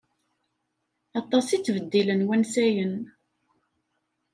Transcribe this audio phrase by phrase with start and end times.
[1.19, 2.95] Aṭas i ttbeddilen wansayen.